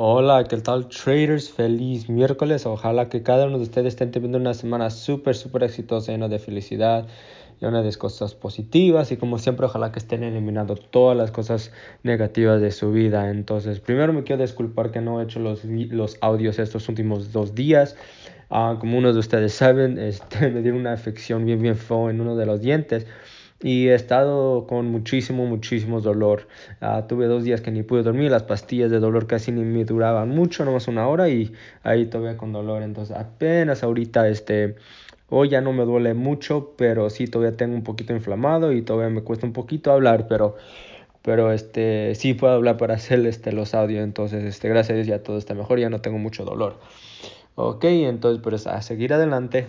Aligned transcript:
Hola, 0.00 0.44
¿qué 0.44 0.58
tal 0.58 0.88
traders? 0.88 1.50
Feliz 1.50 2.08
miércoles. 2.08 2.66
Ojalá 2.66 3.08
que 3.08 3.24
cada 3.24 3.46
uno 3.46 3.56
de 3.56 3.64
ustedes 3.64 3.94
estén 3.94 4.12
teniendo 4.12 4.38
una 4.38 4.54
semana 4.54 4.90
súper, 4.90 5.34
súper 5.34 5.64
exitosa, 5.64 6.12
llena 6.12 6.28
de 6.28 6.38
felicidad, 6.38 7.08
llena 7.60 7.82
de 7.82 7.92
cosas 7.96 8.36
positivas 8.36 9.10
y 9.10 9.16
como 9.16 9.40
siempre, 9.40 9.66
ojalá 9.66 9.90
que 9.90 9.98
estén 9.98 10.22
eliminando 10.22 10.76
todas 10.76 11.16
las 11.16 11.32
cosas 11.32 11.72
negativas 12.04 12.60
de 12.60 12.70
su 12.70 12.92
vida. 12.92 13.28
Entonces, 13.28 13.80
primero 13.80 14.12
me 14.12 14.22
quiero 14.22 14.40
disculpar 14.40 14.92
que 14.92 15.00
no 15.00 15.20
he 15.20 15.24
hecho 15.24 15.40
los, 15.40 15.64
los 15.64 16.16
audios 16.20 16.60
estos 16.60 16.88
últimos 16.88 17.32
dos 17.32 17.56
días. 17.56 17.96
Ah, 18.50 18.76
como 18.78 18.98
uno 18.98 19.12
de 19.12 19.18
ustedes 19.18 19.52
saben, 19.52 19.98
este, 19.98 20.48
me 20.48 20.62
dieron 20.62 20.78
una 20.78 20.92
afección 20.92 21.44
bien, 21.44 21.60
bien 21.60 21.74
feo 21.74 22.08
en 22.08 22.20
uno 22.20 22.36
de 22.36 22.46
los 22.46 22.60
dientes 22.60 23.04
y 23.60 23.88
he 23.88 23.94
estado 23.94 24.66
con 24.66 24.86
muchísimo, 24.86 25.46
muchísimo 25.46 26.00
dolor. 26.00 26.46
Ah, 26.80 27.06
tuve 27.08 27.26
dos 27.26 27.44
días 27.44 27.60
que 27.60 27.70
ni 27.70 27.82
pude 27.82 28.02
dormir, 28.02 28.30
las 28.30 28.44
pastillas 28.44 28.90
de 28.90 29.00
dolor 29.00 29.26
casi 29.26 29.52
ni 29.52 29.62
me 29.62 29.84
duraban 29.84 30.30
mucho, 30.30 30.64
nomás 30.64 30.88
una 30.88 31.08
hora 31.08 31.28
y 31.28 31.52
ahí 31.82 32.06
todavía 32.06 32.36
con 32.36 32.52
dolor. 32.52 32.82
Entonces 32.82 33.16
apenas 33.16 33.82
ahorita 33.82 34.28
este... 34.28 34.76
Hoy 35.30 35.50
ya 35.50 35.60
no 35.60 35.74
me 35.74 35.84
duele 35.84 36.14
mucho, 36.14 36.72
pero 36.78 37.10
sí 37.10 37.26
todavía 37.26 37.54
tengo 37.54 37.74
un 37.74 37.82
poquito 37.82 38.14
inflamado 38.14 38.72
y 38.72 38.80
todavía 38.80 39.10
me 39.10 39.22
cuesta 39.22 39.44
un 39.44 39.52
poquito 39.52 39.92
hablar, 39.92 40.26
pero 40.26 40.56
pero 41.20 41.52
este 41.52 42.14
sí 42.14 42.32
puedo 42.32 42.54
hablar 42.54 42.78
para 42.78 42.94
hacer 42.94 43.26
este 43.26 43.52
los 43.52 43.74
audios, 43.74 44.02
entonces 44.02 44.44
este 44.44 44.70
gracias 44.70 44.92
a 44.92 44.94
Dios 44.94 45.06
ya 45.06 45.22
todo 45.22 45.36
está 45.36 45.52
mejor, 45.52 45.78
ya 45.78 45.90
no 45.90 46.00
tengo 46.00 46.16
mucho 46.16 46.46
dolor. 46.46 46.78
Ok, 47.56 47.84
entonces 47.84 48.40
pues 48.42 48.66
a 48.66 48.80
seguir 48.80 49.12
adelante. 49.12 49.66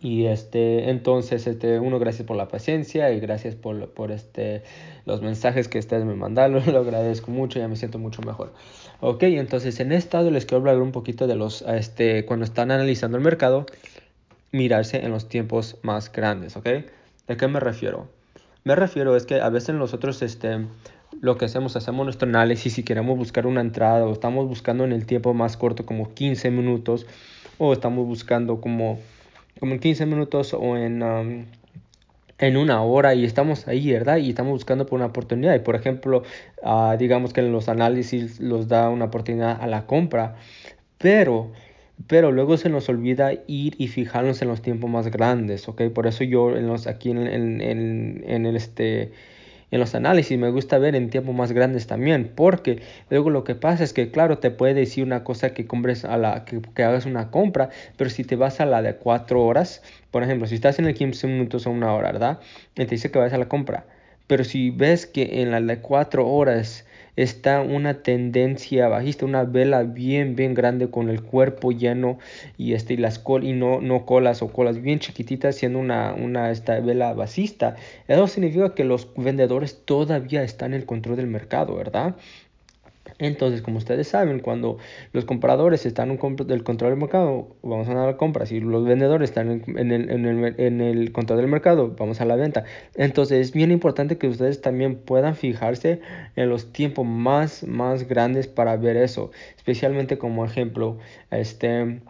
Y 0.00 0.26
este, 0.26 0.90
entonces, 0.90 1.46
este, 1.46 1.78
uno, 1.78 1.98
gracias 1.98 2.26
por 2.26 2.36
la 2.36 2.48
paciencia 2.48 3.10
y 3.12 3.20
gracias 3.20 3.54
por, 3.54 3.90
por 3.90 4.10
este, 4.10 4.62
los 5.04 5.22
mensajes 5.22 5.68
que 5.68 5.78
ustedes 5.78 6.04
me 6.04 6.14
mandaron, 6.14 6.62
lo 6.72 6.78
agradezco 6.78 7.30
mucho, 7.30 7.58
ya 7.58 7.68
me 7.68 7.76
siento 7.76 7.98
mucho 7.98 8.22
mejor. 8.22 8.52
Ok, 9.00 9.24
entonces 9.24 9.78
en 9.80 9.92
este 9.92 10.08
estado 10.08 10.30
les 10.30 10.46
quiero 10.46 10.58
hablar 10.58 10.80
un 10.80 10.92
poquito 10.92 11.26
de 11.26 11.36
los, 11.36 11.62
este, 11.62 12.24
cuando 12.24 12.44
están 12.44 12.70
analizando 12.70 13.16
el 13.16 13.24
mercado, 13.24 13.66
mirarse 14.52 15.04
en 15.04 15.10
los 15.10 15.28
tiempos 15.28 15.78
más 15.82 16.12
grandes, 16.12 16.56
¿ok? 16.56 16.66
¿De 17.26 17.36
qué 17.36 17.48
me 17.48 17.60
refiero? 17.60 18.08
Me 18.64 18.76
refiero 18.76 19.16
es 19.16 19.26
que 19.26 19.40
a 19.40 19.48
veces 19.48 19.74
nosotros, 19.74 20.22
este, 20.22 20.66
lo 21.20 21.36
que 21.36 21.46
hacemos, 21.46 21.76
hacemos 21.76 22.04
nuestro 22.04 22.28
análisis 22.28 22.78
y 22.78 22.82
queremos 22.82 23.16
buscar 23.18 23.46
una 23.46 23.60
entrada 23.60 24.04
o 24.06 24.12
estamos 24.12 24.48
buscando 24.48 24.84
en 24.84 24.92
el 24.92 25.06
tiempo 25.06 25.34
más 25.34 25.56
corto 25.56 25.84
como 25.84 26.14
15 26.14 26.50
minutos 26.50 27.06
o 27.58 27.72
estamos 27.72 28.06
buscando 28.06 28.60
como 28.60 29.00
como 29.60 29.72
en 29.74 29.80
15 29.80 30.06
minutos 30.06 30.54
o 30.54 30.76
en, 30.76 31.02
um, 31.02 31.46
en 32.38 32.56
una 32.56 32.82
hora 32.82 33.14
y 33.14 33.24
estamos 33.24 33.68
ahí, 33.68 33.92
¿verdad? 33.92 34.16
Y 34.18 34.30
estamos 34.30 34.52
buscando 34.52 34.86
por 34.86 34.96
una 34.96 35.06
oportunidad. 35.06 35.54
Y 35.54 35.60
por 35.60 35.76
ejemplo, 35.76 36.22
uh, 36.62 36.96
digamos 36.98 37.32
que 37.32 37.40
en 37.40 37.52
los 37.52 37.68
análisis 37.68 38.40
los 38.40 38.68
da 38.68 38.88
una 38.88 39.06
oportunidad 39.06 39.60
a 39.60 39.66
la 39.66 39.86
compra, 39.86 40.36
pero 40.98 41.52
pero 42.06 42.32
luego 42.32 42.56
se 42.56 42.68
nos 42.68 42.88
olvida 42.88 43.32
ir 43.46 43.74
y 43.78 43.88
fijarnos 43.88 44.42
en 44.42 44.48
los 44.48 44.62
tiempos 44.62 44.90
más 44.90 45.08
grandes, 45.08 45.68
¿ok? 45.68 45.82
Por 45.94 46.06
eso 46.06 46.24
yo 46.24 46.56
en 46.56 46.66
los, 46.66 46.86
aquí 46.86 47.10
en, 47.10 47.18
en, 47.26 47.60
en, 47.60 48.24
en 48.26 48.46
el 48.46 48.56
este 48.56 49.12
en 49.72 49.80
los 49.80 49.94
análisis 49.94 50.38
me 50.38 50.50
gusta 50.50 50.78
ver 50.78 50.94
en 50.94 51.10
tiempos 51.10 51.34
más 51.34 51.50
grandes 51.50 51.86
también, 51.86 52.30
porque 52.34 52.82
luego 53.10 53.30
lo 53.30 53.42
que 53.42 53.54
pasa 53.54 53.82
es 53.82 53.92
que, 53.92 54.10
claro, 54.10 54.38
te 54.38 54.50
puede 54.50 54.74
decir 54.74 55.02
una 55.02 55.24
cosa 55.24 55.54
que 55.54 55.66
compres 55.66 56.04
a 56.04 56.18
la 56.18 56.44
que, 56.44 56.84
hagas 56.84 57.06
una 57.06 57.30
compra, 57.30 57.70
pero 57.96 58.10
si 58.10 58.22
te 58.22 58.36
vas 58.36 58.60
a 58.60 58.66
la 58.66 58.82
de 58.82 58.96
cuatro 58.96 59.42
horas, 59.42 59.82
por 60.10 60.22
ejemplo, 60.22 60.46
si 60.46 60.56
estás 60.56 60.78
en 60.78 60.84
el 60.84 60.94
15 60.94 61.26
minutos 61.26 61.66
o 61.66 61.70
una 61.70 61.92
hora, 61.94 62.12
¿verdad? 62.12 62.40
Y 62.74 62.84
te 62.84 62.86
dice 62.86 63.10
que 63.10 63.18
vayas 63.18 63.32
a 63.32 63.38
la 63.38 63.48
compra, 63.48 63.86
pero 64.26 64.44
si 64.44 64.70
ves 64.70 65.06
que 65.06 65.42
en 65.42 65.50
la 65.50 65.60
de 65.60 65.80
cuatro 65.80 66.28
horas 66.28 66.84
está 67.16 67.60
una 67.60 68.02
tendencia 68.02 68.88
bajista, 68.88 69.26
una 69.26 69.44
vela 69.44 69.82
bien, 69.82 70.34
bien 70.34 70.54
grande 70.54 70.90
con 70.90 71.08
el 71.08 71.22
cuerpo 71.22 71.72
lleno 71.72 72.18
y, 72.56 72.72
este, 72.72 72.94
y 72.94 72.96
las 72.96 73.18
col 73.18 73.44
y 73.44 73.52
no, 73.52 73.80
no 73.80 74.06
colas 74.06 74.42
o 74.42 74.48
colas 74.48 74.80
bien 74.80 74.98
chiquititas 74.98 75.56
siendo 75.56 75.78
una, 75.78 76.14
una 76.14 76.50
esta 76.50 76.80
vela 76.80 77.12
bajista. 77.12 77.76
Eso 78.08 78.26
significa 78.26 78.74
que 78.74 78.84
los 78.84 79.12
vendedores 79.16 79.84
todavía 79.84 80.42
están 80.42 80.72
en 80.72 80.80
el 80.80 80.86
control 80.86 81.16
del 81.16 81.26
mercado, 81.26 81.74
¿verdad? 81.76 82.16
Entonces, 83.22 83.62
como 83.62 83.78
ustedes 83.78 84.08
saben, 84.08 84.40
cuando 84.40 84.78
los 85.12 85.24
compradores 85.24 85.86
están 85.86 86.10
en 86.10 86.18
el 86.50 86.64
control 86.64 86.90
del 86.90 86.98
mercado, 86.98 87.56
vamos 87.62 87.88
a 87.88 87.94
la 87.94 88.16
compra. 88.16 88.46
Si 88.46 88.58
los 88.58 88.84
vendedores 88.84 89.30
están 89.30 89.62
en 89.64 89.92
el, 89.92 90.10
en, 90.10 90.26
el, 90.26 90.54
en 90.58 90.80
el, 90.80 91.12
control 91.12 91.38
del 91.38 91.46
mercado, 91.46 91.94
vamos 91.96 92.20
a 92.20 92.24
la 92.24 92.34
venta. 92.34 92.64
Entonces, 92.96 93.38
es 93.38 93.52
bien 93.52 93.70
importante 93.70 94.18
que 94.18 94.26
ustedes 94.26 94.60
también 94.60 94.96
puedan 94.96 95.36
fijarse 95.36 96.00
en 96.34 96.48
los 96.48 96.72
tiempos 96.72 97.06
más, 97.06 97.62
más 97.62 98.08
grandes 98.08 98.48
para 98.48 98.76
ver 98.76 98.96
eso. 98.96 99.30
Especialmente 99.56 100.18
como 100.18 100.44
ejemplo, 100.44 100.98
este, 101.30 102.00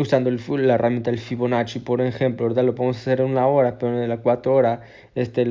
usando 0.00 0.30
el, 0.30 0.40
la 0.66 0.74
herramienta 0.74 1.10
del 1.10 1.20
Fibonacci, 1.20 1.80
por 1.80 2.00
ejemplo. 2.00 2.48
Lo 2.48 2.74
podemos 2.74 2.96
hacer 2.96 3.20
en 3.20 3.30
una 3.30 3.46
hora, 3.46 3.78
pero 3.78 4.02
en 4.02 4.08
la 4.08 4.18
cuatro 4.18 4.54
horas 4.54 4.80
este, 5.14 5.42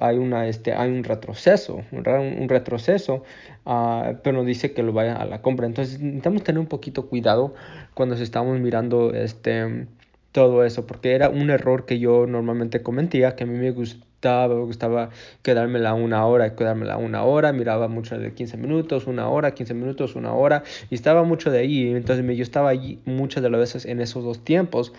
hay, 0.00 0.18
una, 0.18 0.46
este, 0.46 0.72
hay 0.72 0.90
un 0.90 1.04
retroceso, 1.04 1.82
un, 1.92 2.48
retroceso, 2.48 3.24
uh, 3.64 4.14
pero 4.22 4.38
nos 4.38 4.46
dice 4.46 4.72
que 4.72 4.82
lo 4.82 4.92
vaya 4.92 5.16
a 5.16 5.24
la 5.24 5.42
compra. 5.42 5.66
Entonces 5.66 6.00
necesitamos 6.00 6.42
tener 6.44 6.58
un 6.58 6.66
poquito 6.66 7.08
cuidado 7.08 7.54
cuando 7.94 8.14
estamos 8.16 8.58
mirando 8.60 9.12
este, 9.12 9.86
todo 10.32 10.64
eso, 10.64 10.86
porque 10.86 11.12
era 11.12 11.28
un 11.30 11.50
error 11.50 11.86
que 11.86 11.98
yo 11.98 12.26
normalmente 12.26 12.82
cometía, 12.82 13.34
que 13.34 13.44
a 13.44 13.46
mí 13.46 13.58
me 13.58 13.72
gustaba, 14.18 14.54
me 14.54 14.64
gustaba 14.64 15.10
quedármela 15.42 15.94
una 15.94 16.26
hora, 16.26 16.56
quedármela 16.56 16.96
una 16.96 17.22
hora, 17.22 17.52
miraba 17.52 17.88
mucho 17.88 18.18
de 18.18 18.32
15 18.34 18.56
minutos, 18.56 19.06
una 19.06 19.28
hora, 19.28 19.52
15 19.54 19.74
minutos, 19.74 20.16
una 20.16 20.32
hora, 20.32 20.64
y 20.90 20.96
estaba 20.96 21.22
mucho 21.22 21.50
de 21.50 21.60
ahí, 21.60 21.88
entonces 21.88 22.24
yo 22.36 22.42
estaba 22.42 22.70
allí 22.70 22.98
muchas 23.04 23.42
de 23.42 23.50
las 23.50 23.60
veces 23.60 23.86
en 23.86 24.00
esos 24.00 24.24
dos 24.24 24.44
tiempos, 24.44 24.92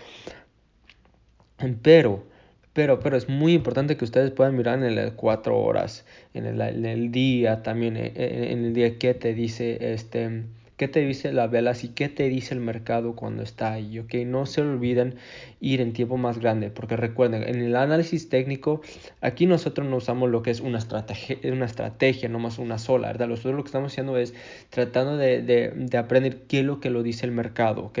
pero 1.82 2.24
pero, 2.72 3.00
pero 3.00 3.16
es 3.16 3.28
muy 3.28 3.54
importante 3.54 3.96
que 3.96 4.04
ustedes 4.04 4.30
puedan 4.30 4.56
mirar 4.56 4.82
en 4.82 4.94
las 4.94 5.10
cuatro 5.12 5.58
horas, 5.58 6.06
en 6.34 6.46
el, 6.46 7.10
día 7.10 7.62
también, 7.64 7.96
en, 7.96 8.12
en, 8.14 8.64
el 8.64 8.74
día 8.74 8.96
que 8.96 9.12
te 9.12 9.34
dice, 9.34 9.92
este, 9.92 10.44
qué 10.80 10.88
te 10.88 11.00
dice 11.00 11.30
la 11.34 11.46
vela 11.46 11.74
y 11.82 11.88
qué 11.88 12.08
te 12.08 12.30
dice 12.30 12.54
el 12.54 12.60
mercado 12.60 13.14
cuando 13.14 13.42
está 13.42 13.74
ahí, 13.74 13.98
ok. 13.98 14.14
No 14.24 14.46
se 14.46 14.62
olviden 14.62 15.16
ir 15.60 15.82
en 15.82 15.92
tiempo 15.92 16.16
más 16.16 16.38
grande, 16.38 16.70
porque 16.70 16.96
recuerden, 16.96 17.42
en 17.42 17.60
el 17.60 17.76
análisis 17.76 18.30
técnico, 18.30 18.80
aquí 19.20 19.44
nosotros 19.44 19.86
no 19.86 19.96
usamos 19.96 20.30
lo 20.30 20.40
que 20.40 20.50
es 20.50 20.60
una 20.60 20.78
estrategia, 20.78 21.36
una 21.52 21.66
estrategia, 21.66 22.30
no 22.30 22.38
más 22.38 22.58
una 22.58 22.78
sola, 22.78 23.08
¿verdad? 23.08 23.28
Nosotros 23.28 23.56
lo 23.56 23.62
que 23.62 23.68
estamos 23.68 23.92
haciendo 23.92 24.16
es 24.16 24.32
tratando 24.70 25.18
de, 25.18 25.42
de, 25.42 25.70
de 25.76 25.98
aprender 25.98 26.44
qué 26.48 26.60
es 26.60 26.64
lo 26.64 26.80
que 26.80 26.88
lo 26.88 27.02
dice 27.02 27.26
el 27.26 27.32
mercado, 27.32 27.82
ok. 27.84 27.98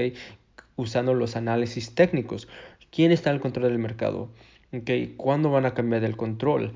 Usando 0.76 1.12
los 1.12 1.36
análisis 1.36 1.94
técnicos. 1.94 2.48
¿Quién 2.90 3.12
está 3.12 3.28
al 3.28 3.40
control 3.40 3.68
del 3.68 3.78
mercado? 3.78 4.30
¿Cuándo 5.18 5.50
van 5.50 5.66
a 5.66 5.74
cambiar 5.74 6.02
el 6.04 6.16
control? 6.16 6.72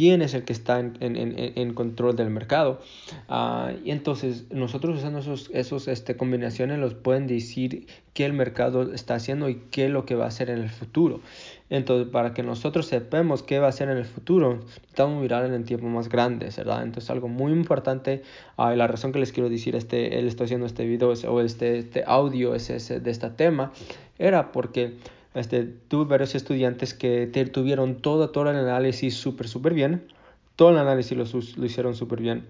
Quién 0.00 0.22
es 0.22 0.32
el 0.32 0.44
que 0.44 0.54
está 0.54 0.80
en, 0.80 0.96
en, 1.02 1.34
en 1.36 1.74
control 1.74 2.16
del 2.16 2.30
mercado. 2.30 2.80
Uh, 3.28 3.76
y 3.84 3.90
entonces 3.90 4.46
nosotros 4.50 4.96
usando 4.96 5.18
esos, 5.18 5.50
esos 5.52 5.88
este, 5.88 6.16
combinaciones 6.16 6.78
los 6.78 6.94
pueden 6.94 7.26
decir 7.26 7.86
qué 8.14 8.24
el 8.24 8.32
mercado 8.32 8.94
está 8.94 9.16
haciendo 9.16 9.50
y 9.50 9.56
qué 9.70 9.84
es 9.84 9.90
lo 9.90 10.06
que 10.06 10.14
va 10.14 10.24
a 10.24 10.28
hacer 10.28 10.48
en 10.48 10.56
el 10.56 10.70
futuro. 10.70 11.20
Entonces, 11.68 12.08
para 12.10 12.32
que 12.32 12.42
nosotros 12.42 12.86
sepamos 12.86 13.42
qué 13.42 13.58
va 13.58 13.66
a 13.66 13.68
hacer 13.68 13.90
en 13.90 13.98
el 13.98 14.06
futuro, 14.06 14.60
necesitamos 14.64 15.20
mirar 15.20 15.44
en 15.44 15.52
el 15.52 15.64
tiempo 15.64 15.86
más 15.86 16.08
grande, 16.08 16.48
¿verdad? 16.56 16.82
Entonces, 16.82 17.10
algo 17.10 17.28
muy 17.28 17.52
importante, 17.52 18.22
uh, 18.56 18.70
la 18.70 18.86
razón 18.86 19.12
que 19.12 19.18
les 19.18 19.32
quiero 19.32 19.50
decir, 19.50 19.76
este, 19.76 20.18
él 20.18 20.28
está 20.28 20.44
haciendo 20.44 20.64
este 20.64 20.86
video 20.86 21.12
o 21.12 21.40
este, 21.42 21.76
este 21.76 22.04
audio 22.06 22.54
es 22.54 22.70
ese, 22.70 23.00
de 23.00 23.10
este 23.10 23.28
tema, 23.28 23.72
era 24.18 24.50
porque 24.50 24.94
este, 25.34 25.64
tuve 25.64 26.04
varios 26.06 26.34
estudiantes 26.34 26.94
que 26.94 27.26
tuvieron 27.52 27.96
todo, 27.96 28.30
todo 28.30 28.50
el 28.50 28.56
análisis 28.56 29.14
súper, 29.14 29.48
súper 29.48 29.74
bien. 29.74 30.04
Todo 30.56 30.70
el 30.70 30.78
análisis 30.78 31.16
lo, 31.16 31.24
lo 31.56 31.66
hicieron 31.66 31.94
súper 31.94 32.20
bien. 32.20 32.46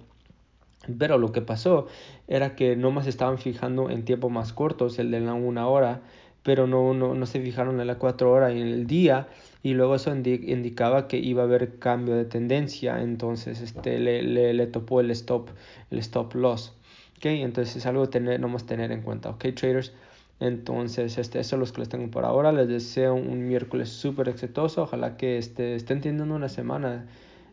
Pero 0.98 1.18
lo 1.18 1.30
que 1.32 1.42
pasó 1.42 1.86
era 2.26 2.56
que 2.56 2.74
no 2.76 2.90
más 2.90 3.06
estaban 3.06 3.38
fijando 3.38 3.90
en 3.90 4.04
tiempos 4.04 4.30
más 4.32 4.52
cortos, 4.52 4.98
el 4.98 5.10
de 5.10 5.20
la 5.20 5.34
una 5.34 5.68
hora, 5.68 6.00
pero 6.42 6.66
no, 6.66 6.94
no, 6.94 7.14
no 7.14 7.26
se 7.26 7.40
fijaron 7.40 7.80
en 7.80 7.86
la 7.86 7.98
cuatro 7.98 8.32
horas 8.32 8.54
y 8.54 8.60
en 8.60 8.68
el 8.68 8.86
día, 8.86 9.28
y 9.62 9.74
luego 9.74 9.94
eso 9.94 10.14
indicaba 10.14 11.06
que 11.06 11.18
iba 11.18 11.42
a 11.42 11.44
haber 11.44 11.78
cambio 11.78 12.14
de 12.14 12.24
tendencia, 12.24 13.02
entonces 13.02 13.60
este, 13.60 13.98
le, 13.98 14.22
le, 14.22 14.54
le 14.54 14.66
topó 14.66 15.00
el 15.00 15.10
stop, 15.10 15.50
el 15.90 15.98
stop 15.98 16.34
loss. 16.34 16.72
¿okay? 17.18 17.42
Entonces 17.42 17.76
es 17.76 17.86
algo 17.86 18.08
tener, 18.08 18.40
no 18.40 18.48
más 18.48 18.64
tener 18.64 18.90
en 18.90 19.02
cuenta, 19.02 19.28
¿ok, 19.30 19.46
traders? 19.54 19.92
Entonces, 20.40 21.18
este, 21.18 21.38
eso 21.38 21.56
es 21.56 21.68
lo 21.68 21.72
que 21.72 21.80
les 21.80 21.88
tengo 21.90 22.10
por 22.10 22.24
ahora. 22.24 22.50
Les 22.50 22.66
deseo 22.66 23.14
un 23.14 23.46
miércoles 23.46 23.90
súper 23.90 24.28
exitoso. 24.28 24.82
Ojalá 24.82 25.16
que 25.16 25.38
este, 25.38 25.74
estén 25.74 26.00
teniendo 26.00 26.34
una 26.34 26.48
semana 26.48 27.06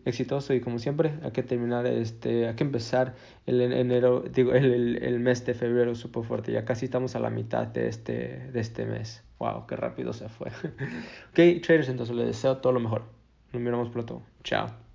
exitoso 0.05 0.53
y 0.53 0.61
como 0.61 0.79
siempre 0.79 1.15
hay 1.21 1.31
que 1.31 1.43
terminar 1.43 1.85
este 1.85 2.47
hay 2.47 2.55
que 2.55 2.63
empezar 2.63 3.15
el 3.45 3.59
enero 3.59 4.21
digo 4.21 4.53
el, 4.53 5.03
el, 5.03 5.19
mes 5.19 5.45
de 5.45 5.53
febrero 5.53 5.95
súper 5.95 6.23
fuerte. 6.23 6.51
Ya 6.51 6.65
casi 6.65 6.85
estamos 6.85 7.15
a 7.15 7.19
la 7.19 7.29
mitad 7.29 7.67
de 7.67 7.87
este 7.87 8.49
de 8.51 8.59
este 8.59 8.85
mes. 8.85 9.23
Wow 9.39 9.67
qué 9.67 9.75
rápido 9.75 10.13
se 10.13 10.29
fue. 10.29 10.49
Ok 11.31 11.61
traders 11.61 11.89
entonces 11.89 12.15
les 12.15 12.27
deseo 12.27 12.57
todo 12.57 12.73
lo 12.73 12.79
mejor. 12.79 13.03
Nos 13.51 13.61
miramos 13.61 13.89
pronto. 13.89 14.21
Chao 14.43 14.86